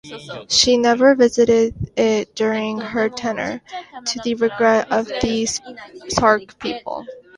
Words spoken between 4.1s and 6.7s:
the regret of the Sark